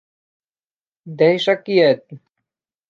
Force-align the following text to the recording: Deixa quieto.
Deixa 1.19 1.53
quieto. 1.65 2.13